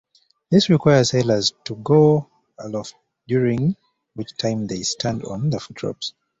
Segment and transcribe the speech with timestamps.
[0.49, 2.95] This requires sailors to go aloft,
[3.27, 3.75] during
[4.15, 6.13] which time they stand on the footropes.